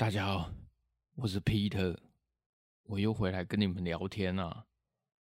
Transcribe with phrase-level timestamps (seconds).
[0.00, 0.50] 大家好，
[1.16, 1.94] 我是 Peter，
[2.84, 4.66] 我又回来跟你们聊天了。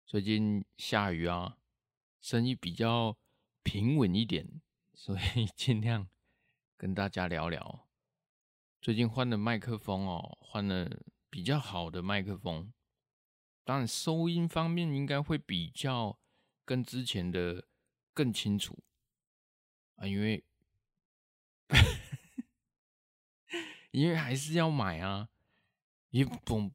[0.04, 1.56] 最近下雨啊，
[2.20, 3.16] 生意比较
[3.62, 4.60] 平稳一点，
[4.92, 6.10] 所以尽量
[6.76, 7.88] 跟大家聊聊。
[8.82, 11.00] 最近换了麦克风哦，换了
[11.30, 12.70] 比较好的麦克风，
[13.64, 16.20] 当然收音方面应该会比较
[16.66, 17.66] 跟之前的
[18.12, 18.78] 更清楚
[19.94, 20.44] 啊，因为。
[23.98, 25.28] 因为还是要买啊，
[26.10, 26.70] 也不，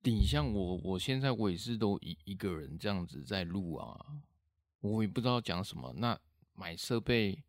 [0.00, 4.24] 你像我，我现在我也是都一一个人这样子在录啊，
[4.80, 5.92] 我也不知道讲什么。
[5.98, 6.18] 那
[6.54, 7.44] 买设备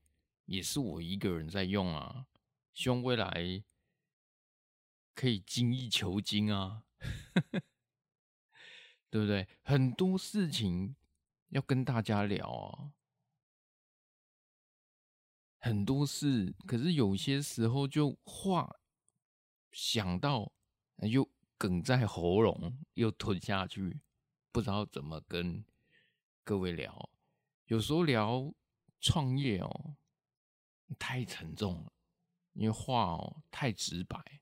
[0.45, 2.27] 也是我一个人在用啊，
[2.73, 3.63] 希望未来
[5.15, 6.83] 可以精益求精啊，
[9.09, 9.47] 对不对？
[9.63, 10.95] 很多事情
[11.49, 12.91] 要跟大家聊啊。
[15.59, 18.79] 很多事，可是有些时候就话
[19.71, 20.51] 想到
[20.97, 23.99] 又梗在喉咙，又吞下去，
[24.51, 25.65] 不知道怎么跟
[26.43, 27.09] 各位聊。
[27.65, 28.53] 有时候聊
[29.01, 29.95] 创业哦，
[30.97, 31.91] 太沉重了，
[32.53, 34.41] 因为话哦太直白。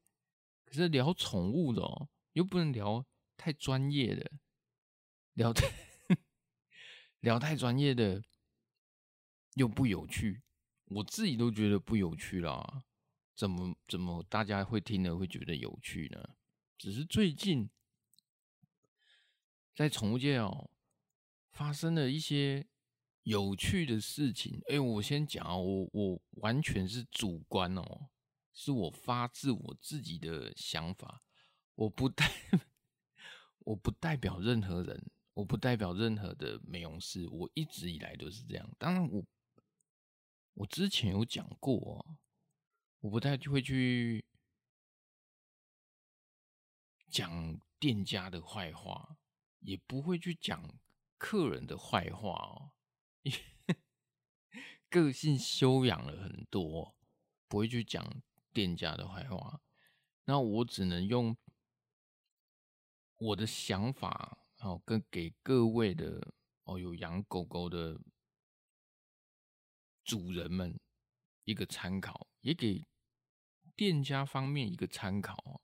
[0.66, 3.06] 可是聊宠物的哦，又不能聊
[3.38, 4.32] 太专业的，
[5.34, 5.68] 聊太
[7.22, 8.24] 聊太专业的
[9.54, 10.44] 又不有趣。
[10.86, 12.84] 我自己都觉得不有趣啦，
[13.36, 16.36] 怎么怎么大家会听了会觉得有趣呢？
[16.78, 17.70] 只是最近
[19.74, 20.70] 在宠物界哦，
[21.52, 22.68] 发生了一些
[23.24, 24.62] 有趣的事情。
[24.70, 28.10] 哎，我先讲，我我完全是主观哦，
[28.54, 31.24] 是我发自我自己的想法，
[31.74, 32.32] 我不代
[33.60, 38.70] 我不代表任何人，我不代表任何的美容师，我一直以来都是这样。
[38.78, 39.26] 当然我。
[40.56, 42.18] 我之前有讲过，
[43.02, 44.26] 我不太会去
[47.08, 49.18] 讲店家的坏话，
[49.60, 50.80] 也不会去讲
[51.18, 52.72] 客人的坏话哦。
[54.90, 56.96] 个性修养了很多，
[57.50, 58.22] 不会去讲
[58.54, 59.62] 店家的坏话。
[60.24, 61.36] 那我只能用
[63.18, 66.34] 我的想法，哦，跟给各位的
[66.64, 68.00] 哦，有养狗狗的。
[70.06, 70.80] 主人们
[71.44, 72.86] 一个参考，也给
[73.76, 75.62] 店家方面一个参考。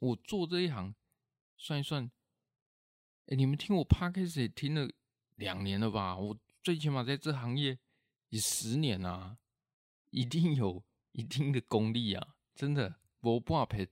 [0.00, 0.94] 我做这一行，
[1.56, 2.08] 算一算，
[3.26, 4.88] 哎，你们听我 Podcast 也听了
[5.34, 6.16] 两年了吧？
[6.16, 7.78] 我最起码在这行业
[8.28, 9.38] 也十年了，
[10.10, 12.36] 一定有一定的功力啊！
[12.54, 13.88] 真的，我不怕赔，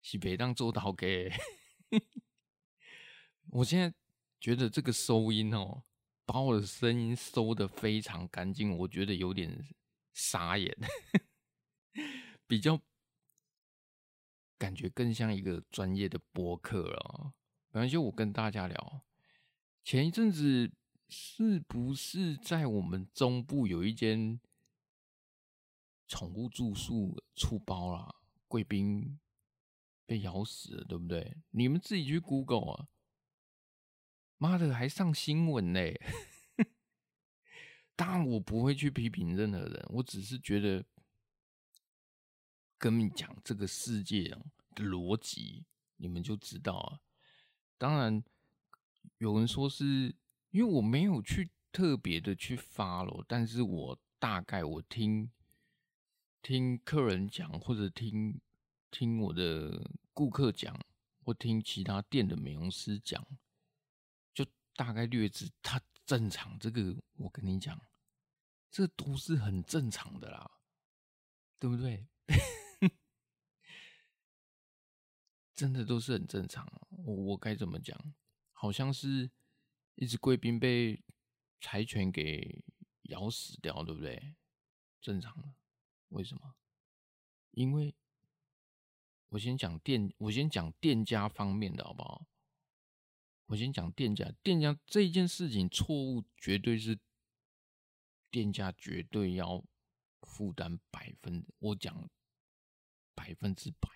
[0.00, 1.30] 是赔当做到给。
[3.50, 3.92] 我现在
[4.40, 5.82] 觉得这个收音哦。
[6.26, 9.62] 把我的声音收得非常干净，我觉得有点
[10.12, 10.74] 傻眼，
[12.46, 12.80] 比较
[14.58, 17.32] 感觉更像一个专业的播客了。
[17.70, 19.04] 反正就我跟大家聊，
[19.82, 20.72] 前一阵子
[21.08, 24.40] 是不是在我们中部有一间
[26.08, 28.16] 宠物住宿出包了，
[28.48, 29.20] 贵宾
[30.06, 31.36] 被咬死了，对不对？
[31.50, 32.88] 你们自己去 Google 啊。
[34.38, 36.00] 妈的，还上新闻嘞！
[37.96, 40.84] 当然，我不会去批评任何人，我只是觉得
[42.76, 44.36] 跟你讲这个世界
[44.74, 45.64] 的逻辑，
[45.96, 47.00] 你们就知道啊。
[47.78, 48.22] 当然，
[49.18, 50.14] 有人说是
[50.50, 55.30] 因为我没有去特别的去 follow，但是我大概我听
[56.42, 58.40] 听客人讲，或者听
[58.90, 60.78] 听我的顾客讲，
[61.22, 63.24] 或听其他店的美容师讲。
[64.74, 67.80] 大概略知它正常，这个我跟你讲，
[68.70, 70.50] 这都是很正常的啦，
[71.58, 72.06] 对不对？
[75.54, 76.66] 真的都是很正常。
[76.90, 77.96] 我我该怎么讲？
[78.52, 79.30] 好像是
[79.94, 81.04] 一只贵宾被
[81.60, 82.64] 柴犬给
[83.02, 84.34] 咬死掉，对不对？
[85.00, 85.54] 正常的。
[86.08, 86.56] 为什么？
[87.52, 87.94] 因为
[89.28, 92.26] 我先讲店，我先讲店家方面的好不好？
[93.46, 96.98] 我先讲店家，店家这件事情错误绝对是
[98.30, 99.62] 店家绝对要
[100.22, 102.08] 负担百分，我讲
[103.14, 103.88] 百分之百，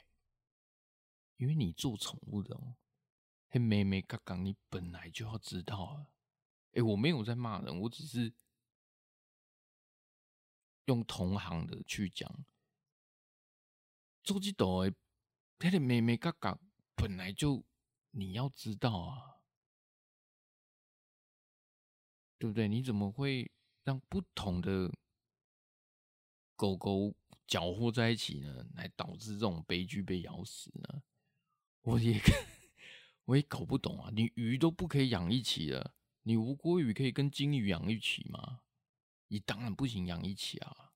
[1.39, 2.77] 因为你做宠物的哦，
[3.49, 6.06] 嘿妹妹刚刚你本来就要知道啊，
[6.73, 8.35] 哎，我没有在骂人，我只是
[10.85, 12.45] 用同行的去讲，
[14.23, 14.95] 做这道的，
[15.59, 16.61] 嘿的妹妹刚刚
[16.95, 17.65] 本来就
[18.11, 19.38] 你要知道啊。
[22.38, 22.69] 对不对？
[22.69, 23.50] 你怎么会
[23.85, 24.93] 让不同的
[26.56, 27.14] 狗狗
[27.46, 31.02] 搅和在一起呢，来导致这种悲剧被咬死呢？
[31.82, 32.20] 我也
[33.25, 34.11] 我也搞不懂啊！
[34.12, 38.62] 你鱼都不可以养一起了，你吴郭鱼可以跟金鱼养一起吗？
[39.29, 40.93] 你当然不行养一起啊！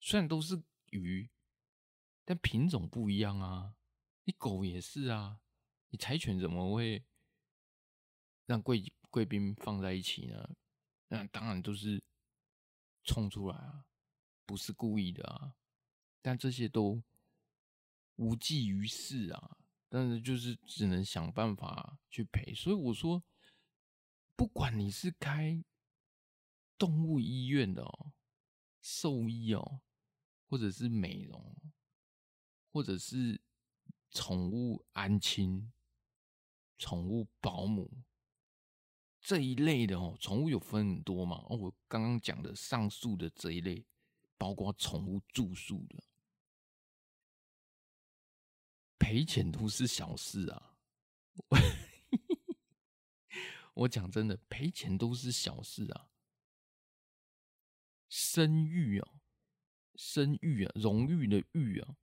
[0.00, 1.30] 虽然都是鱼，
[2.24, 3.76] 但品种不一样啊。
[4.24, 5.40] 你狗也是啊，
[5.88, 7.04] 你柴犬怎么会
[8.46, 10.56] 让贵贵宾放在一起呢？
[11.08, 12.02] 那当然都是
[13.04, 13.84] 冲出来啊，
[14.46, 15.56] 不是故意的啊。
[16.22, 17.02] 但这些都
[18.16, 19.56] 无济于事啊。
[19.92, 22.54] 但是就是只能想办法去赔。
[22.54, 23.24] 所以我说，
[24.36, 25.64] 不管你是开
[26.78, 28.12] 动物医院的哦，
[28.80, 29.80] 兽医哦，
[30.48, 31.56] 或者是美容，
[32.70, 33.40] 或者是
[34.12, 35.72] 宠物安亲、
[36.78, 37.90] 宠物保姆
[39.20, 41.44] 这一类的哦，宠物有分很多嘛。
[41.48, 43.84] 哦，我刚刚讲的上述的这一类，
[44.38, 46.02] 包括宠物住宿的，
[48.98, 50.76] 赔钱都是小事啊。
[53.74, 56.08] 我讲真的，赔钱都是小事啊。
[58.08, 59.12] 声誉啊，
[59.94, 61.96] 声誉啊，荣誉的誉啊，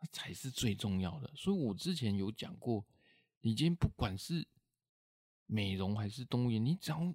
[0.00, 1.30] 那才是最重要的。
[1.36, 2.86] 所以我之前有讲过，
[3.40, 4.48] 你今天不管是
[5.52, 7.14] 美容还是动物园，你只要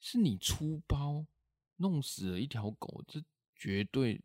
[0.00, 1.24] 是你出包
[1.76, 3.22] 弄死了一条狗，这
[3.54, 4.20] 绝对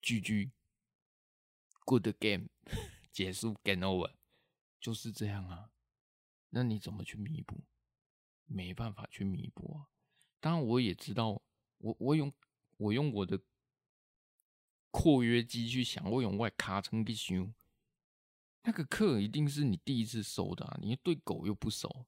[0.00, 2.46] GG，good game，
[3.10, 4.12] 结束 game over，
[4.78, 5.72] 就是这样啊。
[6.50, 7.64] 那你怎么去弥补？
[8.44, 9.90] 没办法去弥补啊。
[10.38, 11.42] 当然，我也知道，
[11.78, 12.32] 我我用
[12.76, 13.42] 我用我的
[14.92, 17.52] 括约肌去想，我用外卡称去想，
[18.66, 22.06] 那个客一定是你第一次收的啊，你对狗又不熟，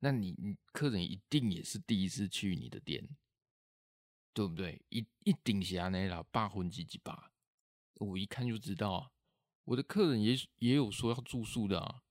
[0.00, 3.16] 那你你客人一定也是第一次去你的店，
[4.34, 4.84] 对不对？
[4.90, 7.32] 一一顶下那啦，八分之几吧，
[7.94, 9.10] 我一看就知道啊。
[9.64, 12.02] 我的客人也也有说要住宿的啊，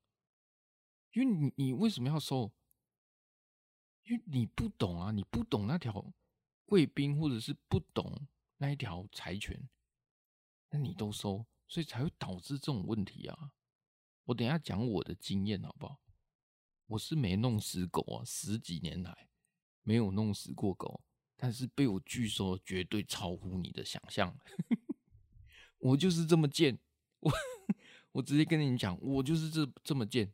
[1.13, 2.51] 因为你你为什么要收？
[4.05, 6.11] 因为你不懂啊，你不懂那条
[6.65, 9.69] 贵宾，或者是不懂那一条柴犬，
[10.69, 13.51] 那你都收，所以才会导致这种问题啊。
[14.25, 16.01] 我等下讲我的经验好不好？
[16.87, 19.29] 我是没弄死狗啊，十几年来
[19.83, 21.03] 没有弄死过狗，
[21.35, 24.37] 但是被我拒收绝对超乎你的想象。
[25.79, 26.79] 我就是这么贱，
[27.19, 27.31] 我
[28.13, 30.33] 我直接跟你讲，我就是这这么贱，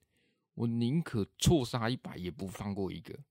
[0.53, 3.23] 我宁可错杀一百，也不放过一个。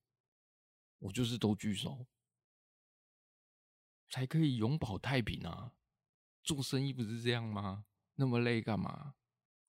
[0.98, 2.06] 我就是都拒收，
[4.08, 5.72] 才可以永保太平啊！
[6.44, 7.84] 做生意不是这样吗？
[8.14, 9.14] 那么累干嘛？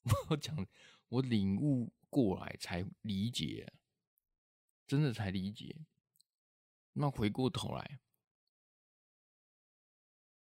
[0.30, 0.68] 我讲，
[1.10, 3.74] 我领悟过来才理解，
[4.86, 5.86] 真的才理解。
[6.94, 8.00] 那回过头来，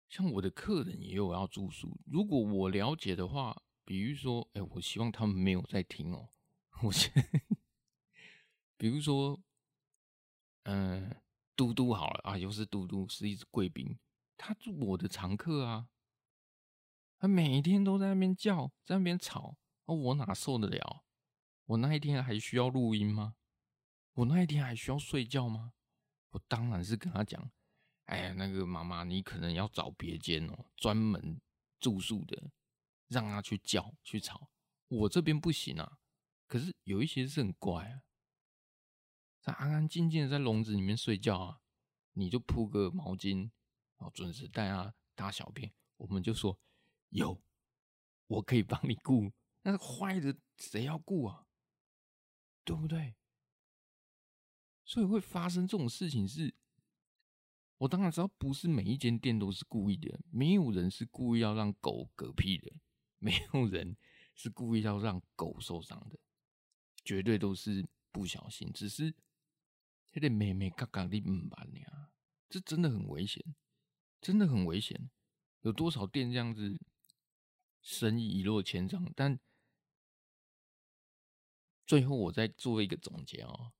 [0.10, 6.30] 像我的客人也有要住宿，如果我了解的话，比如说，哎，我希望他们没有在听哦。
[6.84, 7.12] 我先，
[8.78, 9.42] 比如说。
[10.66, 11.20] 嗯，
[11.56, 13.98] 嘟嘟好了啊，又是嘟嘟，是一只贵宾，
[14.38, 15.90] 他住我的常客啊，
[17.22, 21.04] 他每天都在那边叫，在那边吵，哦，我哪受得了？
[21.66, 23.36] 我那一天还需要录音吗？
[24.14, 25.74] 我那一天还需要睡觉吗？
[26.32, 27.52] 我当然是跟他讲，
[28.06, 31.40] 哎呀，那个妈妈，你可能要找别间哦，专门
[31.80, 32.50] 住宿的，
[33.08, 34.50] 让他去叫去吵，
[34.88, 36.00] 我这边不行啊。
[36.48, 38.02] 可是有一些是很乖啊。
[39.44, 41.60] 他安安静静的在笼子里面睡觉啊，
[42.14, 43.52] 你就铺个毛巾，
[43.98, 46.60] 然后准时带他大小便，我们就说
[47.12, 47.42] 有，
[48.28, 49.32] 我可以帮你顾。
[49.62, 51.48] 那坏的谁要顾啊？
[52.66, 53.16] 对不对？
[54.84, 56.54] 所以会发生这种事情是，
[57.78, 62.74] 我当然知道不是每一间店都是故意的，没有人是故意要让狗嗝屁的，
[63.20, 63.96] 没有人
[64.36, 66.20] 是故意要让狗受伤的，
[67.06, 69.16] 绝对都是不小心，只是。
[70.14, 72.12] 有点妹妹嘎嘎的唔办呀，
[72.50, 73.56] 这真的很危险，
[74.20, 75.10] 真的很危险。
[75.62, 76.78] 有多少店这样子，
[77.82, 79.12] 生意一落千丈？
[79.16, 79.40] 但
[81.86, 83.74] 最后我再做一个总结哦，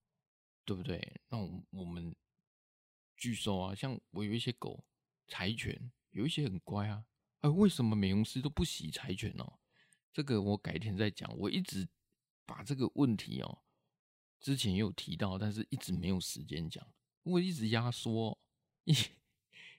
[0.66, 1.22] 对不对？
[1.30, 2.16] 那我我们
[3.16, 4.84] 拒收啊，像我有一些狗
[5.28, 7.06] 柴犬，有一些很乖啊，
[7.40, 9.60] 哎，为什么美容师都不洗柴犬哦？
[10.12, 11.34] 这个我改天再讲。
[11.38, 11.88] 我一直
[12.46, 13.64] 把这个问题哦。
[14.42, 16.86] 之前也有提到，但是一直没有时间讲。
[17.24, 18.38] 我一直压缩，
[18.84, 18.94] 一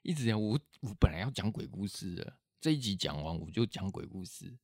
[0.02, 0.40] 一直讲。
[0.40, 4.56] 我我本来要讲鬼故事的，这一集讲完我就讲鬼故事。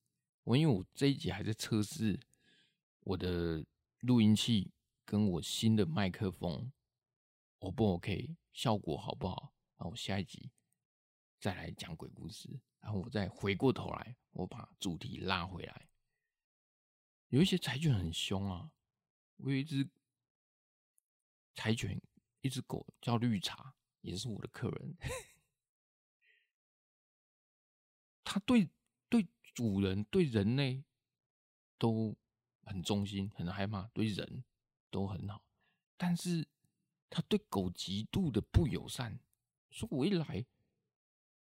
[0.45, 2.21] 我因为我这一集还在测试
[3.01, 3.67] 我的
[4.03, 4.71] 录音器
[5.05, 6.71] 跟我新的麦克风
[7.59, 9.53] ，O 不 OK，效果好不好？
[9.79, 10.53] 那我下一集
[11.41, 15.89] 再来讲鬼故事，然后我再回过头来，我把主题拉回来。
[17.31, 18.71] 有一些柴犬很凶啊，
[19.39, 19.91] 我有一只
[21.53, 22.01] 柴犬，
[22.43, 24.97] 一只狗叫绿茶，也是我的客人。
[28.31, 28.69] 它对
[29.09, 30.85] 对主人、对人类
[31.79, 32.15] 都
[32.63, 34.45] 很忠心，很害怕，对人
[34.91, 35.43] 都很好，
[35.97, 36.47] 但是
[37.09, 39.19] 它对狗极度的不友善。
[39.71, 40.45] 说我一来，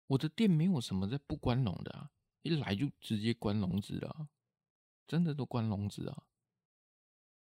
[0.08, 2.10] 我的店没有什么在不关笼的啊，
[2.42, 4.28] 一来就直接关笼子了。
[5.08, 6.24] 真的都关笼子啊！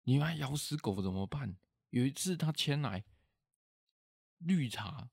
[0.03, 1.57] 你还咬死狗怎么办？
[1.89, 3.07] 有一次他牵来
[4.37, 5.09] 绿茶，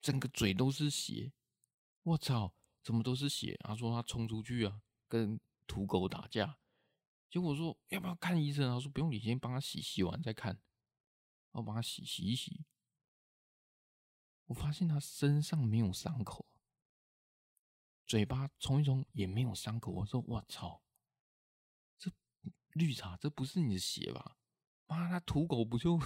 [0.00, 1.34] 整个嘴都是血，
[2.04, 2.54] 我操！
[2.82, 3.58] 怎么都是血？
[3.62, 6.58] 他说他冲出去啊，跟土狗打架。
[7.28, 8.72] 结果说要不要看医生？
[8.72, 10.60] 他说不用，你先帮他洗，洗完再看。
[11.52, 12.64] 我帮他洗洗一洗，
[14.46, 16.46] 我发现他身上没有伤口，
[18.06, 19.92] 嘴巴冲一冲也没有伤口。
[19.92, 20.82] 我说我操！
[22.74, 24.38] 绿茶，这不是你的血吧？
[24.86, 25.98] 妈，那土狗不就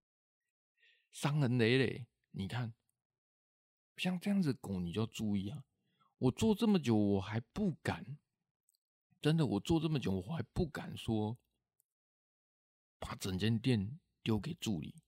[1.10, 2.06] 伤痕累累？
[2.32, 2.74] 你看，
[3.96, 5.64] 像这样子的狗，你就要注意啊！
[6.22, 8.16] 我做这么久，我还不敢，
[9.20, 11.36] 真的，我做这么久，我还不敢说
[13.00, 15.02] 把整间店丢给助理，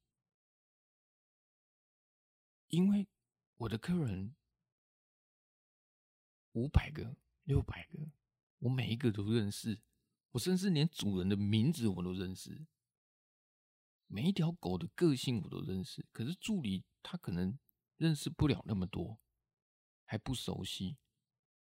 [2.66, 3.06] 因为
[3.58, 4.34] 我的客人
[6.54, 8.10] 五百个、六百个，
[8.58, 9.80] 我每一个都认识。
[10.32, 12.66] 我甚至连主人的名字我都认识，
[14.08, 16.04] 每一条狗的个性我都认识。
[16.10, 17.56] 可是助理他可能
[17.98, 19.20] 认识不了那么多，
[20.04, 20.96] 还不熟悉。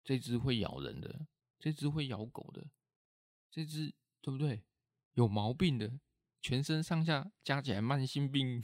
[0.04, 1.26] 这只会咬人的，
[1.58, 2.70] 这只会咬狗的，
[3.50, 4.62] 这只对不对？
[5.14, 5.98] 有毛病的，
[6.40, 8.60] 全身上下加起来慢性病，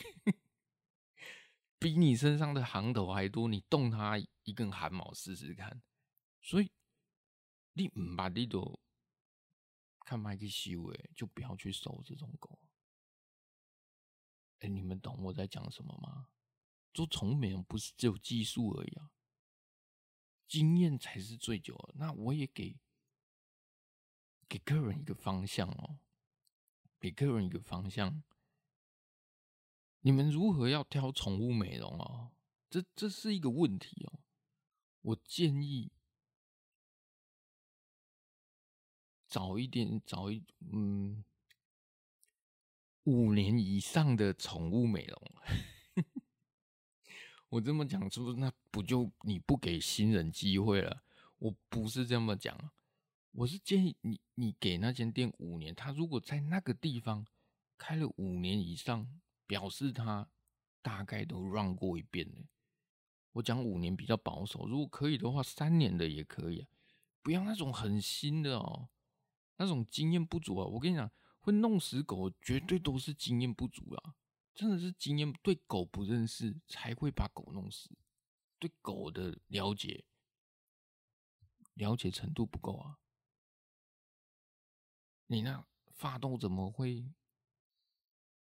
[1.80, 3.48] 比你身上的行头还多。
[3.48, 5.82] 你动它一根汗毛试试看。
[6.42, 6.70] 所以
[7.72, 8.78] 你唔把你都。
[10.04, 12.58] 看麦克西韦，就不要去收这种狗。
[14.58, 16.28] 哎、你们懂我在讲什么吗？
[16.92, 19.12] 做宠物不是只有技术而已啊，
[20.50, 21.78] 经验才是最久。
[21.94, 22.76] 那我也给
[24.48, 26.00] 给客人一个方向哦，
[26.98, 28.24] 给客人一个方向。
[30.00, 32.32] 你们如何要挑宠物美容哦？
[32.68, 34.18] 这这是一个问题哦。
[35.02, 35.92] 我建议。
[39.28, 40.42] 早一点，早一
[40.72, 41.24] 嗯，
[43.04, 45.32] 五年以上的宠物美容。
[47.50, 51.02] 我这么讲，是不是那不就你不给新人机会了？
[51.38, 52.70] 我不是这么讲，
[53.32, 57.26] 我是建议你，你给那间店五年，他如果在那个地方
[57.76, 60.28] 开了五年以上，表示他
[60.80, 62.46] 大概都让过一遍了。
[63.32, 66.66] 我讲五年比较保守，如果可以的话，三年的也可以，
[67.20, 68.88] 不要那种很新的哦。
[69.56, 74.14] 那种经验不足啊，我跟你讲，会弄死狗，绝对都是经验不足啊！
[74.54, 77.90] 真的是经验，对狗不认识才会把狗弄死，
[78.58, 80.04] 对狗的了解
[81.74, 82.98] 了解程度不够啊！
[85.26, 87.12] 你那法斗怎么会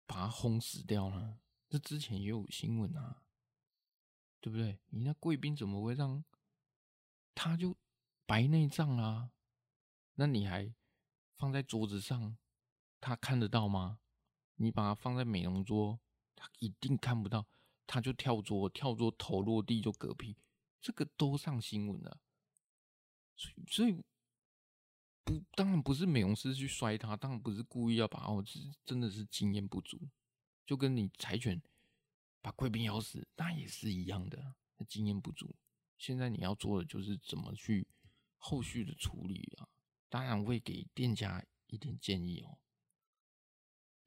[0.06, 1.40] 把它轰死掉呢？
[1.70, 3.24] 这之前也有新闻啊，
[4.42, 4.80] 对不对？
[4.88, 6.26] 你那贵宾怎么会让
[7.34, 7.78] 他就
[8.26, 9.32] 白内障啊？
[10.16, 10.74] 那你还？
[11.38, 12.38] 放在桌子上，
[13.00, 14.01] 他看得到吗？
[14.62, 16.00] 你把它放在美容桌，
[16.36, 17.48] 他一定看不到。
[17.88, 20.38] 他就跳桌，跳桌头落地就嗝屁，
[20.80, 22.22] 这个都上新闻了。
[23.36, 24.02] 所以，所以
[25.26, 30.00] 不，当然不是美容师去摔他，当然不是故意要把哦，是真的是经验不足，
[30.66, 31.62] 就跟你柴犬
[32.42, 35.54] 把贵宾咬死，那也是一样的，那经验不足。
[35.98, 37.86] 现在你要做的就是怎么去
[38.38, 39.68] 后续的处理啊。
[40.08, 42.58] 当然会给店家一点建议哦，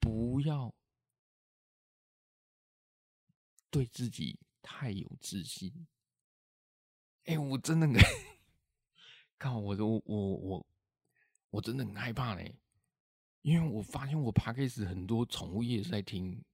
[0.05, 0.71] 不要
[3.71, 5.87] 对自己太有自信。
[7.25, 7.95] 哎，我真的很，
[9.39, 10.67] 看我我我我
[11.49, 12.55] 我真的很害怕嘞，
[13.41, 16.45] 因为我发现我 Podcast 很多宠物业在听，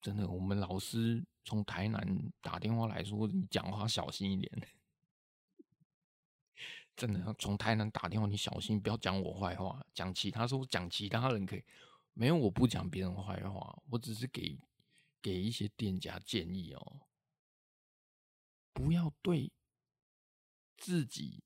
[0.00, 4.68] 真的，我们老师从台南打电话来说，你讲话小心一点。
[6.96, 11.62] 真的要从台南打电话，你小心不要讲我坏话，讲其他说讲其他人可以，
[12.14, 14.58] 没有我不讲别人坏话，我只是给
[15.20, 17.00] 给一些店家建议哦，
[18.72, 19.52] 不要对
[20.78, 21.42] 自己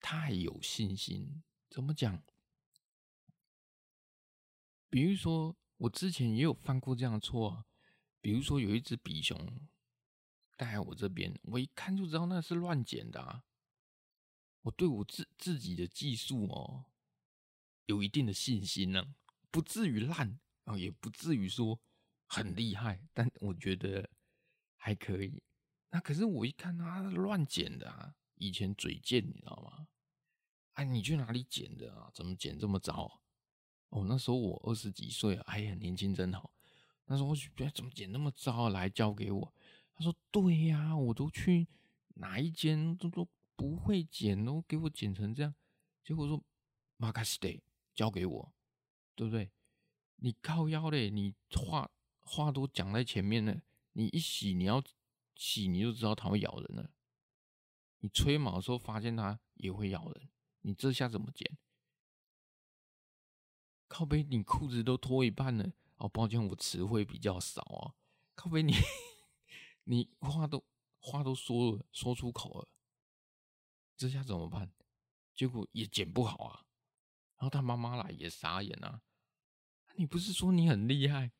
[0.00, 1.42] 太有信心。
[1.68, 2.22] 怎么讲？
[4.88, 7.66] 比如说我之前也有犯过这样的错啊，
[8.22, 9.68] 比如说有一只比熊
[10.56, 13.44] 带来我这边，我一看就知道那是乱捡的啊。
[14.68, 16.84] 我对我自自己的技术哦，
[17.86, 19.14] 有一定的信心呢，
[19.50, 21.80] 不至于烂啊，也不至于说
[22.26, 24.10] 很厉害，但我觉得
[24.76, 25.42] 还可以。
[25.90, 29.88] 那可是我一看他乱剪的啊，以前嘴贱，你知道吗？
[30.74, 32.10] 哎，你去哪里剪的啊？
[32.12, 33.22] 怎么剪这么糟？
[33.88, 36.52] 哦，那时候我二十几岁，哎呀，年轻真好。
[37.06, 38.68] 那时候我觉得怎么剪那么糟？
[38.68, 39.54] 来交给我。
[39.94, 41.66] 他说：“对呀，我都去
[42.16, 43.26] 哪一间都都
[43.58, 45.52] 不会剪，都给我剪成这样。
[46.04, 46.40] 结果说
[46.96, 47.60] 马卡西得
[47.92, 48.54] 交给我，
[49.16, 49.50] 对不对？
[50.20, 53.60] 你靠腰嘞，你话话都讲在前面了，
[53.94, 54.80] 你一洗你要
[55.34, 56.92] 洗，你就知道它会咬人了。
[57.98, 61.58] 你吹毛的时候发现它也会咬人，你这下怎么剪？”
[63.88, 65.72] 靠背，你裤子都脱一半了。
[65.96, 67.96] 哦，抱歉，我词汇比较少啊。
[68.36, 68.72] 靠背， 你
[69.82, 70.64] 你话都
[71.00, 72.68] 话都说了，说出口了，
[73.98, 74.72] 这下怎么办？
[75.34, 76.64] 结果也剪不好啊。
[77.36, 79.02] 然后他妈妈来也傻眼啊。
[79.96, 81.32] 你不是说你很厉害？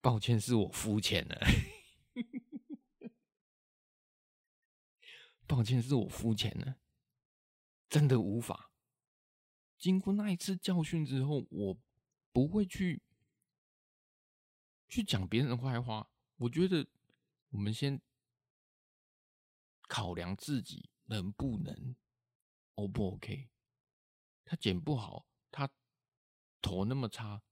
[0.00, 1.38] 抱歉，是我肤浅了。
[5.46, 6.76] 抱歉，是我肤浅了，
[7.88, 8.70] 真的无法。
[9.76, 11.78] 经过那一次教训之后，我
[12.32, 13.02] 不会去
[14.88, 16.10] 去讲别人的坏话。
[16.36, 16.86] 我觉得
[17.50, 18.00] 我们先
[19.88, 21.94] 考量自己能不能
[22.76, 23.50] ，O 不 OK？
[24.44, 25.68] 他剪不好，他
[26.62, 27.42] 头那么差，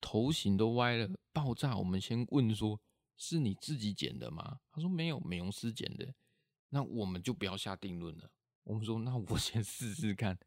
[0.00, 1.76] 头型都歪了，爆炸。
[1.78, 2.80] 我们先问说：
[3.16, 4.60] 是你自己剪的吗？
[4.70, 6.14] 他说没有，美容师剪的。
[6.68, 8.30] 那我们就不要下定论了。
[8.64, 10.38] 我们说，那我先试试看。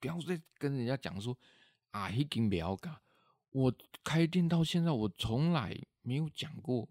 [0.00, 1.38] 不要再跟人家讲说
[1.90, 3.00] 啊，已经不要搞。
[3.50, 6.88] 我开店到现在，我从来没有讲过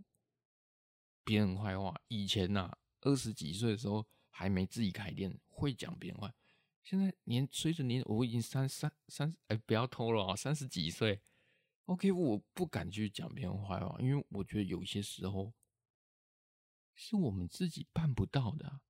[1.24, 2.00] 别人坏话。
[2.08, 6.34] 以前呐、啊，二十几岁的时候还没自己开店，会讲别人坏。
[6.84, 11.22] 现在年随着年，我已经三三三，哎，不要偷了啊，三十几岁。
[11.86, 15.54] OK，我不敢去讲别人坏话，因为我觉得有些时候
[16.96, 18.82] 是我们自己办不到的，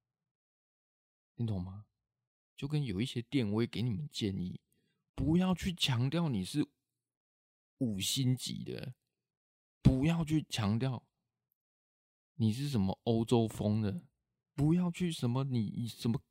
[1.36, 1.88] 你懂吗？
[2.56, 4.62] 就跟有一些店，我也给你们建议，
[5.13, 6.65] 不要去强调你是
[7.79, 8.95] 五星级的，
[9.82, 11.03] 不要去强调
[12.36, 14.01] 你是什么欧洲风的，
[14.56, 16.22] 不要去什么你什么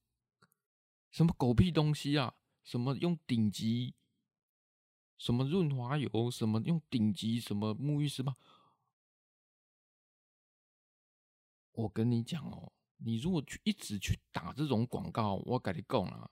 [1.10, 3.94] 什么狗屁东西啊，什么用顶级
[5.18, 8.36] 什么润滑油，什么用顶级什么沐浴丝吧。
[11.72, 12.72] 我跟你讲哦。
[13.04, 16.30] 你如果去一直去打这种广告，我跟你讲啊，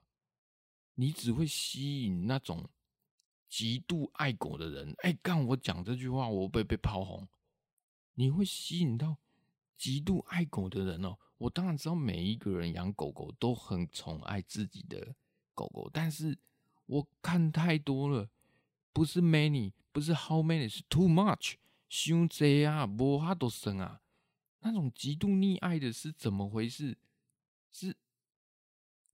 [0.94, 2.70] 你只会吸引那种
[3.48, 4.94] 极度爱狗的人。
[4.98, 7.28] 哎，刚我讲这句话，我被被炮轰。
[8.14, 9.18] 你会吸引到
[9.80, 11.16] 极度爱狗的人哦。
[11.38, 15.16] 我当然知道每一个人养狗狗都很宠爱自己的
[15.54, 16.38] 狗狗，但是
[16.84, 18.28] 我看太多了，
[18.92, 21.54] 不是 many，不是 how many，是 too much，
[21.88, 24.02] 太多啊，无法度算啊。
[24.58, 26.98] 那种极度溺爱的是怎么回事？
[27.72, 27.96] 是，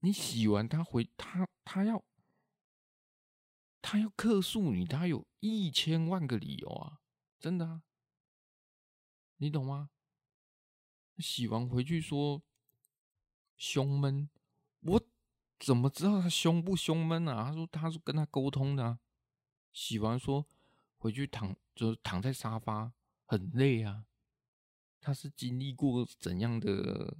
[0.01, 2.03] 你洗完他回他，他要
[3.81, 6.99] 他要克诉你，他有一千万个理由啊！
[7.39, 7.83] 真的啊，
[9.37, 9.91] 你懂吗？
[11.17, 12.41] 洗完回去说
[13.55, 14.29] 胸闷，
[14.81, 15.01] 我
[15.59, 17.45] 怎么知道他胸不胸闷啊？
[17.45, 18.99] 他说他是跟他沟通的啊。
[19.73, 20.45] 洗完说
[20.97, 22.91] 回去躺，就是躺在沙发
[23.25, 24.05] 很累啊。
[24.99, 27.17] 他是经历过怎样的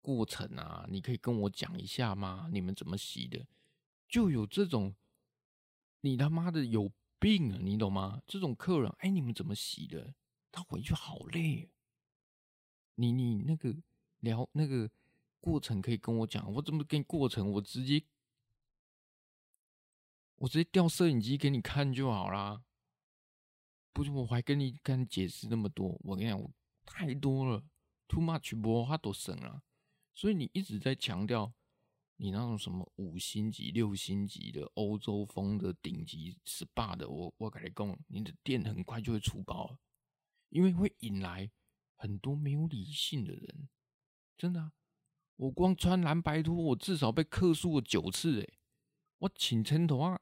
[0.00, 0.86] 过程啊？
[0.88, 2.48] 你可以跟我讲一下吗？
[2.52, 3.46] 你们怎么洗的？
[4.08, 4.94] 就有这种，
[6.00, 7.58] 你他妈的有病啊！
[7.60, 8.22] 你懂吗？
[8.26, 10.14] 这种客人，哎，你们怎么洗的？
[10.52, 11.70] 他回去好累。
[12.96, 13.74] 你你那个
[14.20, 14.90] 聊那个
[15.40, 17.50] 过程可以跟我讲，我怎么给你过程？
[17.52, 18.02] 我直接
[20.36, 22.62] 我直接调摄影机给你看就好啦。
[23.92, 26.52] 不是，我还跟你跟你解释那么多，我跟你讲我。
[26.84, 27.64] 太多了
[28.06, 29.62] ，too much，无法度算了。
[30.14, 31.52] 所以你一直在强调
[32.16, 39.78] 你那种什么五星级、六星级的欧洲风的顶级 SPA 的，我我跟你讲，你的店很快就会出包了，
[40.50, 41.50] 因为会引来
[41.96, 43.68] 很多没有理性的人。
[44.38, 44.72] 真的，
[45.36, 48.58] 我光穿蓝白拖，我至少被克诉了九次诶，
[49.18, 50.20] 我请称头啊，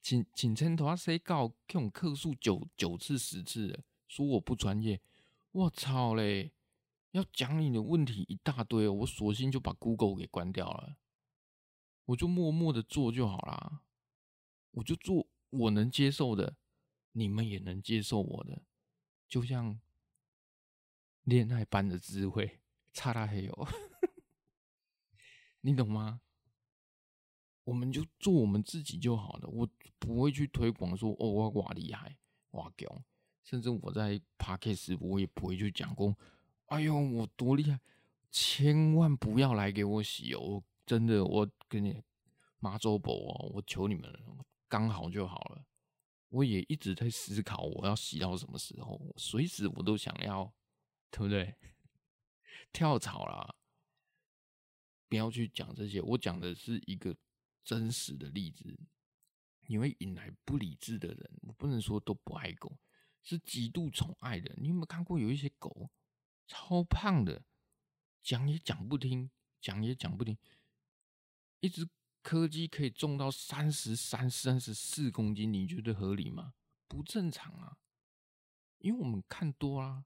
[0.00, 5.00] 请请称头啊，谁告给我克诉九九次十次的，说我不专业。
[5.50, 6.52] 我操嘞！
[7.12, 10.96] 要讲你的问题一大堆，我索性就把 Google 给关掉了，
[12.06, 13.82] 我就默默的做就好啦。
[14.72, 16.56] 我就做我能接受的，
[17.12, 18.62] 你们也能接受我的。
[19.28, 19.80] 就像
[21.24, 22.60] 恋爱般的智慧，
[22.92, 23.66] 差大黑哦，
[25.60, 26.20] 你懂吗？
[27.64, 29.66] 我们就做我们自己就好了，我
[29.98, 32.18] 不会去推广说哦，我哇厉害，
[32.50, 33.02] 哇强，
[33.42, 36.14] 甚至我在 Podcast 我也不会去讲过，
[36.66, 37.80] 哎呦我多厉害，
[38.30, 42.02] 千万不要来给我洗哦，真的，我跟你
[42.58, 44.20] 妈祖婆哦，我求你们了，
[44.68, 45.64] 刚好就好了。
[46.28, 50.52] 我也一直在思考，我要洗到什么时候，随时我都想要，
[51.14, 51.54] 对不对？
[52.72, 53.54] 跳槽啦，
[55.08, 57.16] 不要去讲这些，我讲的是一个。
[57.64, 58.78] 真实的例子，
[59.68, 61.30] 你会引来不理智的人。
[61.44, 62.78] 我不能说都不爱狗，
[63.22, 64.54] 是极度宠爱的。
[64.58, 65.90] 你有没有看过有一些狗
[66.46, 67.42] 超胖的，
[68.22, 69.30] 讲也讲不听，
[69.62, 70.36] 讲也讲不听。
[71.60, 71.88] 一只
[72.20, 76.52] 柯基可以重到三十三、三十四公斤，你觉得合理吗？
[76.86, 77.78] 不正常啊！
[78.80, 80.04] 因为我们看多啦，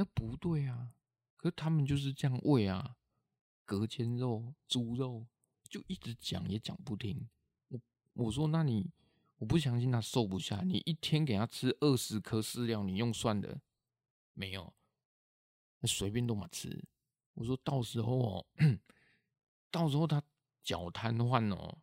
[0.00, 0.94] 那不对啊。
[1.36, 2.96] 可是他们就是这样喂啊，
[3.66, 5.26] 隔间肉、猪肉。
[5.68, 7.28] 就一直讲也讲不听，
[7.68, 7.80] 我
[8.14, 8.90] 我说那你
[9.36, 13.60] 我不相信他瘦不下，你一天给他吃二十颗饲料，你用算的
[14.34, 14.74] 没有？
[15.84, 16.84] 随便都嘛吃。
[17.34, 18.46] 我说到时候哦，
[19.70, 20.20] 到时候他
[20.64, 21.78] 脚瘫痪哦，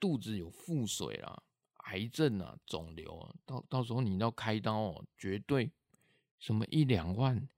[0.00, 1.42] 肚子有腹水啦，
[1.90, 5.70] 癌症啊，肿瘤啊，到到时候你要开刀哦，绝对
[6.44, 7.48] 什么一两万。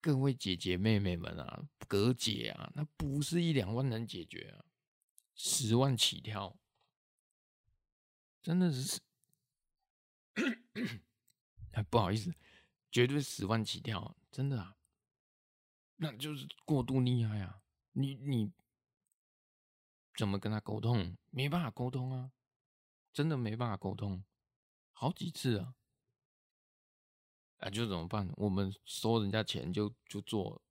[0.00, 4.64] 各位姐姐妹妹们啊，葛姐啊，那不是一两万能解决啊，
[5.36, 6.58] 十万起跳，
[8.42, 9.00] 真的是，
[11.88, 12.34] 不好意思，
[12.90, 14.76] 绝对十万起跳，真的啊，
[15.98, 17.62] 那就是过度厉害啊！
[17.92, 18.50] 你你
[20.16, 21.16] 怎么跟他沟通？
[21.30, 22.32] 没办法沟通啊，
[23.12, 24.24] 真的没办法沟通，
[24.90, 25.76] 好几次啊。
[27.58, 28.30] 啊，就怎么办？
[28.36, 30.62] 我们收人家钱就就做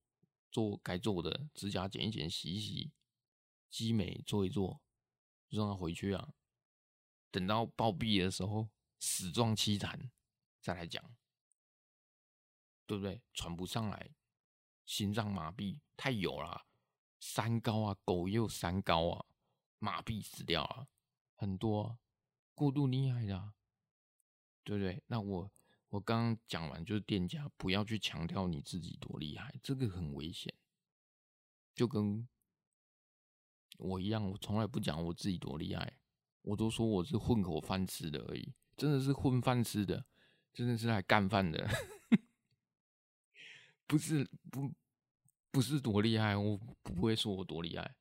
[0.52, 2.92] 做该做的，指甲剪一剪，洗一洗，
[3.86, 4.82] 医美做一做，
[5.50, 6.34] 就让他回去啊。
[7.30, 8.70] 等到暴毙的时候，
[9.00, 10.10] 死状凄惨，
[10.62, 11.04] 再来讲，
[12.86, 13.22] 对不对？
[13.34, 14.16] 喘不上来，
[14.86, 16.68] 心脏麻痹，太油了，
[17.20, 19.26] 三高啊，狗也有三高啊，
[19.80, 20.88] 麻痹死掉了，
[21.36, 22.00] 很多啊，
[22.56, 23.54] 过度厉害的，
[24.64, 25.04] 对不对？
[25.08, 25.52] 那我。
[25.90, 30.54] 我刚刚讲完，就是店家不要去强调你自己多厉害，这个很危险。
[31.74, 32.28] 就跟
[33.78, 36.00] 我一样，我从来不讲我自己多厉害，
[36.42, 40.06] 我都说我是混口饭吃的而已，真的是混饭吃的，
[40.54, 41.70] 真的是来干饭的，
[43.88, 44.74] 不是不
[45.52, 47.96] 不是多厉害，我不会说我多厉害。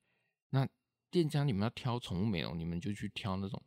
[0.51, 0.69] 那
[1.11, 3.63] 店家你们要挑宠物美容，你们就去挑那种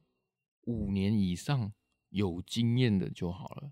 [0.63, 1.71] 五年以上
[2.09, 3.71] 有经验的就好了。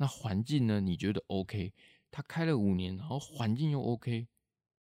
[0.00, 0.80] 那环境呢？
[0.80, 1.74] 你觉得 OK？
[2.10, 4.26] 他开了五年，然后环境又 OK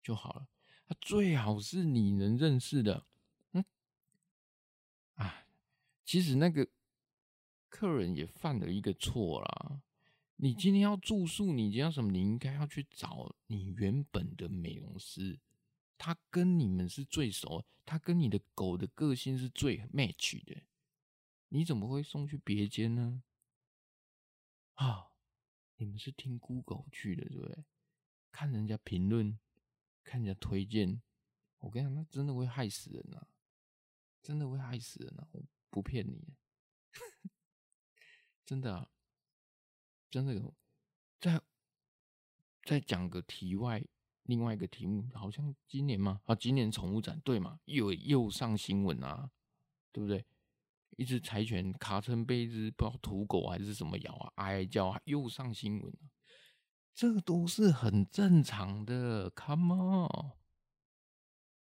[0.03, 0.47] 就好了。
[0.87, 3.07] 他最好是你能认识的。
[3.53, 3.65] 嗯，
[5.15, 5.47] 啊，
[6.05, 6.67] 其实那个
[7.69, 9.81] 客人也犯了一个错啦。
[10.35, 12.11] 你今天要住宿，你今天要什么？
[12.11, 15.39] 你应该要去找你原本的美容师，
[15.97, 20.61] 他跟你们是最熟，他跟你的狗的个性是最 match 的。
[21.47, 23.23] 你怎么会送去别间呢？
[24.79, 25.11] 啊、
[25.75, 27.65] 你们是听 Google 去的，对不对？
[28.31, 29.37] 看人家评论，
[30.05, 31.01] 看人家推荐，
[31.57, 33.27] 我跟你讲，那真的会害死人啊！
[34.21, 35.27] 真的会害死人啊！
[35.33, 36.33] 我不骗你，
[38.45, 38.89] 真的啊，
[40.09, 40.55] 真的有。
[41.19, 41.41] 再
[42.63, 43.83] 再讲个题外，
[44.23, 46.21] 另外一个题目，好像今年吗？
[46.25, 47.59] 啊，今年宠物展对嘛？
[47.65, 49.29] 又又上新闻啊，
[49.91, 50.25] 对不对？
[50.99, 55.93] 一只柴犬卡成被一只不知道土狗还是什么咬啊，哀叫啊，又上新闻。
[56.93, 60.31] 这都是很正常的，Come on，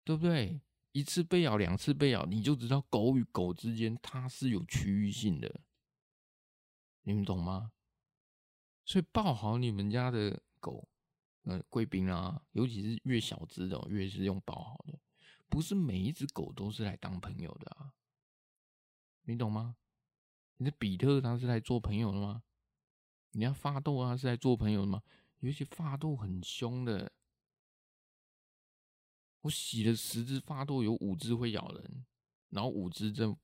[0.03, 0.61] 对不对？
[0.91, 5.61] 一次被咬，两次被咬，你就知道狗与狗之间它是有区域性的，
[7.03, 7.73] 你们懂吗？
[8.83, 10.89] 所以抱好你们家的狗，
[11.43, 14.99] 呃，贵宾啊，尤其是越小只的，越是用抱好的，
[15.47, 17.93] 不是每一只狗都是来当朋友的啊。
[19.23, 19.75] 你懂吗？
[20.57, 22.43] 你的比特他是来做朋友的吗？
[23.31, 25.01] 你要法斗啊，是来做朋友的吗？
[25.39, 27.11] 有些法斗很凶的，
[29.41, 32.05] 我洗了十只法斗，有五只会咬人，
[32.49, 33.37] 然后五只就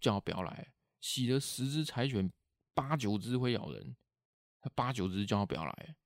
[0.00, 0.72] 叫他不要来。
[1.00, 2.32] 洗了十只柴犬，
[2.72, 3.94] 八九只会咬人，
[4.60, 5.96] 他八九只叫他不要来，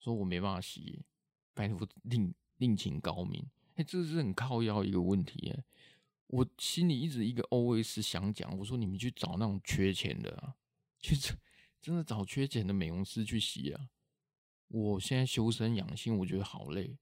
[0.00, 1.04] 说我没办法洗，
[1.54, 3.48] 拜托另另请高明。
[3.74, 5.64] 哎，这是很靠腰一个问题哎。
[6.28, 10.56] 我心里一直一个 OS 想讲，我说你们去找那种缺钱的啊，
[11.00, 11.16] 去
[11.80, 13.90] 真的找缺钱的美容师去洗啊！
[14.68, 16.98] 我现在修身养性，我觉得好累。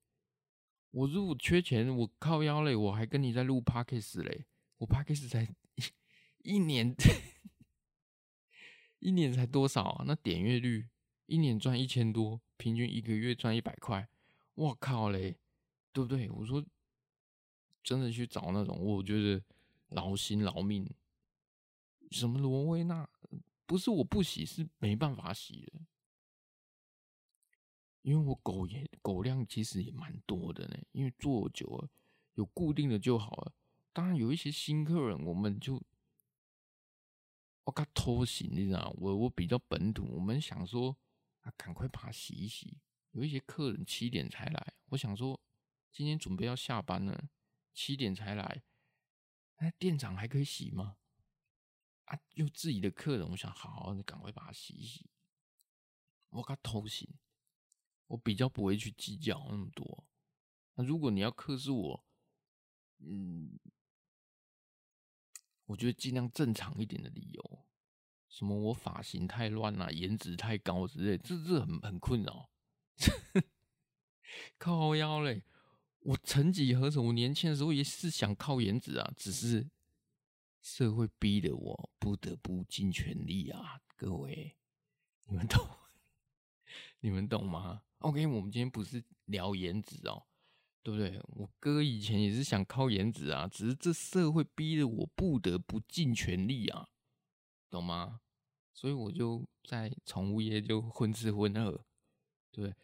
[0.91, 4.45] 我如果缺钱，我靠腰嘞，我还跟你在录 Podcast 嘞。
[4.79, 5.49] 我 Podcast 才
[6.43, 6.95] 一年，
[8.99, 10.05] 一年才多少啊？
[10.07, 10.89] 那点阅率
[11.27, 14.07] 一年赚一千多，平均一个月赚一百块。
[14.55, 15.39] 我靠嘞，
[15.93, 16.29] 对不对？
[16.29, 16.63] 我说
[17.85, 19.45] 真的去找那种，我觉得
[19.89, 20.93] 劳心劳命。
[22.11, 23.09] 什么罗威纳？
[23.67, 25.81] 不是我不洗，是没办法洗的。
[28.03, 31.89] 因为我狗也狗量其实也蛮多的呢，因为做久了
[32.35, 33.55] 有固定的就好了。
[33.93, 35.83] 当然有一些新客人，我们就
[37.65, 40.95] 我靠偷洗，你知道我我比较本土，我们想说
[41.41, 42.77] 啊，赶快把它洗一洗。
[43.13, 45.41] 有一些客人七点才来，我想说
[45.91, 47.29] 今天准备要下班了，
[47.75, 48.63] 七点才来，
[49.59, 50.97] 那店长还可以洗吗？
[52.05, 55.11] 啊，有自己的客人，我想好好的赶快把它洗一洗。
[56.31, 57.17] 我靠偷洗，
[58.07, 60.07] 我比较不会去计较那么多。
[60.75, 62.07] 那如果你要克制我，
[62.99, 63.59] 嗯，
[65.67, 67.67] 我觉得尽量正常一点的理由，
[68.29, 72.51] 什么我发型太乱啊，颜值太高之类，这这很很困扰。
[74.59, 75.45] 靠腰嘞！
[76.05, 79.67] 我曾几何时，我年轻的时候也是想靠颜值啊，只是
[80.61, 83.81] 社会逼得我不得不尽全力啊！
[83.97, 84.55] 各位，
[85.25, 85.67] 你们懂？
[87.01, 90.27] 你们懂吗？OK，我们今天不是聊颜值哦，
[90.83, 91.19] 对不对？
[91.29, 96.91] 我哥以前也是想靠颜值啊，只是这社会逼得我不得不尽全力啊，
[97.71, 98.21] 懂吗？
[98.75, 101.83] 所以我就在宠物业就混吃混喝。
[102.51, 102.75] 对，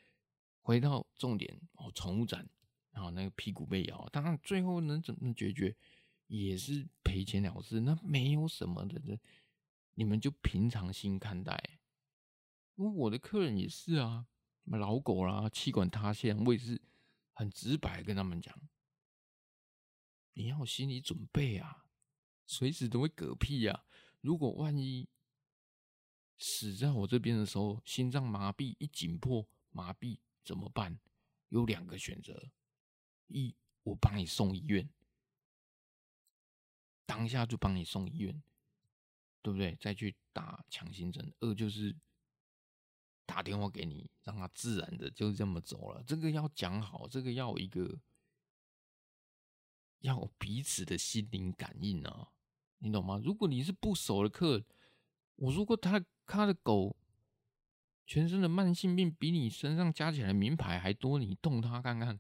[0.62, 2.48] 回到重点哦，宠物展，
[2.90, 5.76] 然后那个屁股被咬，当然最后能怎么解决，
[6.26, 9.18] 也是赔钱了事，那没有什么的，
[9.94, 11.79] 你们就平常心看待。
[12.76, 14.26] 因为我的客人也是啊，
[14.64, 16.81] 老狗啦，气管塌陷，我也是
[17.33, 18.59] 很直白跟他们讲，
[20.35, 21.85] 你要有心理准备啊，
[22.46, 23.85] 随时都会嗝屁啊，
[24.20, 25.09] 如果万一
[26.38, 29.46] 死在我这边的时候，心脏麻痹一紧迫。
[29.72, 30.98] 麻痹怎么办？
[31.48, 32.50] 有两个选择：
[33.31, 34.88] 一，我帮你送医院，
[37.07, 38.43] 当下就帮你送医院，
[39.43, 39.77] 对不对？
[39.77, 41.33] 再去打强心针。
[41.40, 41.97] 二就是
[43.25, 46.03] 打电话给你，让他自然的就这么走了。
[46.05, 47.99] 这个要讲好，这个要一个
[50.01, 52.33] 要彼此的心灵感应啊，
[52.79, 53.21] 你懂吗？
[53.23, 54.64] 如果你是不熟的客，
[55.37, 56.97] 我如果他他的狗。
[58.07, 62.19] 全身的慢性病比你身上加起来名牌还多，你动它看看，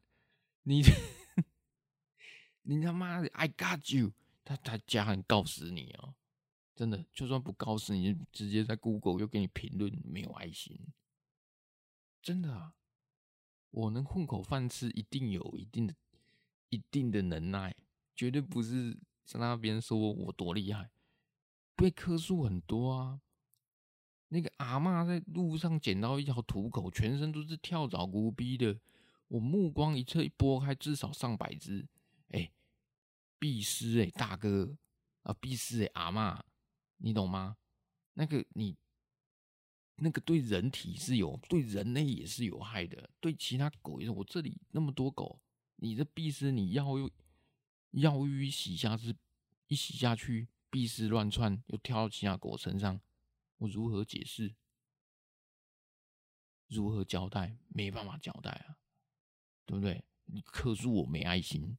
[0.70, 0.82] 你
[2.62, 4.12] 你他妈的，I got you，
[4.44, 6.14] 他他家人告死你哦，
[6.76, 10.78] 真的，就算不告死你，直接在 Google 又给你评论没有爱心，
[12.22, 12.76] 真的啊，
[13.72, 15.96] 我能混口饭吃，一定有一定的
[16.68, 17.74] 一定的能耐，
[18.14, 20.92] 绝对不是在那边说我多厉害，
[21.74, 23.20] 被客诉很多啊。
[24.28, 28.78] 那个阿嬷在路上捡到一条土狗，全身都是跳蚤、骨逼的。
[29.30, 31.86] 我目光一侧一拨开，至少上百只。
[32.30, 32.50] 哎，
[33.38, 34.76] 必尸哎，大哥
[35.22, 36.40] 啊，必尸哎，阿嬷，
[36.96, 37.56] 你懂吗？
[38.14, 38.76] 那个你，
[39.96, 44.10] 那个对人体是有，对人类也是有害的，对其他狗也是。
[44.10, 45.40] 我这里那么多狗，
[45.76, 47.08] 你这必尸，你药又
[47.92, 49.16] 药浴洗下是，
[49.68, 53.00] 一洗下去，必尸乱窜，又跳到其他狗身上。
[53.58, 54.56] 我如何解释？
[56.66, 57.56] 如何交代？
[57.68, 58.76] 没办法交代啊，
[59.70, 60.02] 对不对？
[60.24, 61.78] 你客诉我没爱心，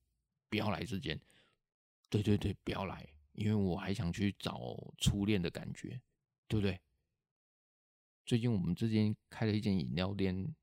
[0.50, 1.20] 不要来这间。
[2.10, 6.02] 对对对，不要来，因为我还想去找初恋的感觉，
[6.48, 6.80] 对不对？
[8.26, 10.56] 最近我们这间开了一间饮料店，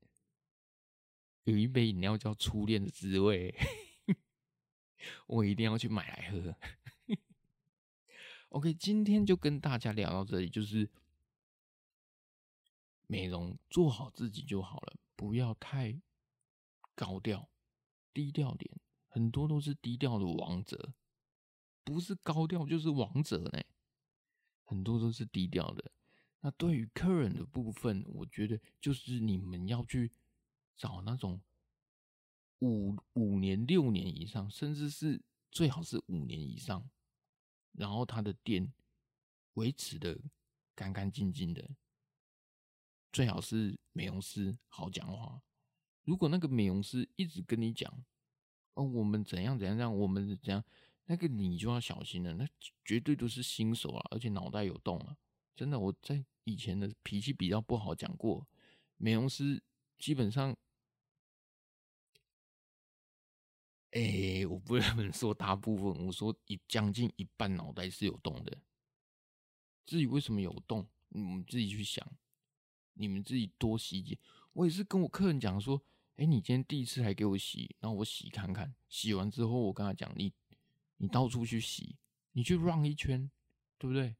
[1.43, 3.53] 有一杯饮料叫《初恋的滋味》，
[5.27, 6.55] 我一定要去买来喝。
[8.49, 10.89] OK，今天就跟大家聊到这里，就是。
[13.11, 15.99] 美容做好自己就好了，不要太
[16.99, 17.49] 高调，
[18.13, 18.69] 低调点。
[19.07, 20.93] 很多都是低调的王者，
[21.85, 23.63] 不是高调就是王者呢。
[24.65, 25.93] 很多都是低调的。
[26.41, 30.11] 那对于客人的部分，我觉得就是你们要去
[30.75, 31.41] 找那种
[32.59, 36.89] 五五年、六年以上，甚至是最好是五年以上，
[37.71, 38.73] 然后他的店
[39.53, 40.19] 维持的
[40.75, 41.69] 干干净净的。
[43.13, 45.41] 最好是美容师好讲话。
[46.03, 48.03] 如果那个美容师一直跟你讲，
[48.73, 50.63] 哦，我们怎样怎样怎样，我们怎样，
[51.05, 52.33] 那个你就要小心了。
[52.33, 52.47] 那
[52.83, 55.17] 绝对都是新手啊，而且脑袋有洞啊。
[55.55, 58.47] 真的，我在以前的脾气比较不好，讲过，
[58.97, 59.61] 美容师
[59.97, 60.55] 基本上，
[63.91, 68.57] 哎、我 不能说大部分，我说一将近一半脑袋是有洞的。
[69.85, 72.07] 至于为什么有洞，你们自己去想，
[72.93, 74.17] 你们自己多洗几。
[74.59, 75.81] 我也是跟我客人讲说，
[76.17, 80.33] 哎、你今天第一次来给我洗，然后我洗看看，洗完之后我跟他讲，你
[80.97, 81.95] 你到处去洗，
[82.33, 83.31] 你去绕一圈，
[83.77, 84.17] 对不对？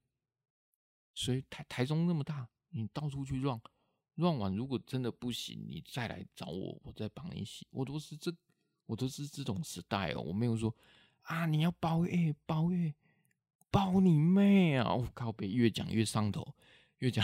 [1.13, 3.59] 所以台台中那么大，你到处去绕
[4.15, 7.67] 绕完如果真的不行，你再来找我，我再帮你洗。
[7.71, 8.33] 我都是这，
[8.85, 10.73] 我都是这种时代哦，我没有说
[11.23, 12.93] 啊，你要包月包月。
[13.71, 14.95] 包你妹啊！
[14.95, 16.55] 我靠，别越讲越上头，
[16.99, 17.23] 越讲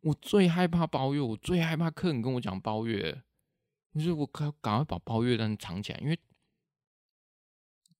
[0.00, 3.22] 我最害怕包月，我最害怕客人跟我讲包月，
[3.92, 6.18] 你说我赶赶快把包月单藏起来，因为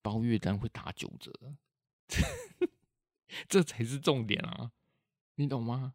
[0.01, 1.33] 包月单会打九折，
[3.49, 4.73] 这才是重点啊！
[5.35, 5.95] 你懂吗？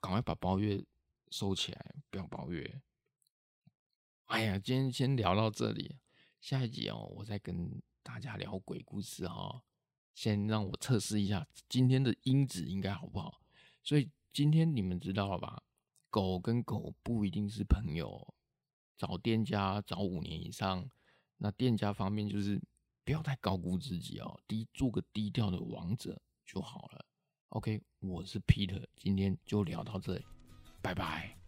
[0.00, 0.84] 赶快把包月
[1.30, 2.82] 收起来，不要包月。
[4.26, 5.98] 哎呀，今天先聊到这里，
[6.40, 7.82] 下一集哦，我再跟。
[8.04, 9.62] 大家聊鬼故事哈，
[10.12, 13.41] 先让我测试一下今天的音质应该好不好。
[13.82, 15.62] 所以今天你们知道了吧？
[16.10, 18.34] 狗跟狗不一定是朋友，
[18.96, 20.88] 找店家找五年以上，
[21.38, 22.60] 那店家方面就是
[23.04, 27.04] 不要太高估自己哦，低做个低调的王者就好了。
[27.48, 30.24] OK，我是 Peter，今天就聊到这里，
[30.80, 31.41] 拜拜。